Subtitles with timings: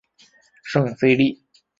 [0.63, 1.43] 圣费利。